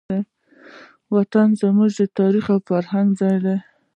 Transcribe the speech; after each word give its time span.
وطن 1.15 1.47
زموږ 1.61 1.91
د 1.99 2.01
تاریخ 2.19 2.45
او 2.53 2.59
فرهنګ 2.69 3.09
ځای 3.19 3.37
دی. 3.45 3.57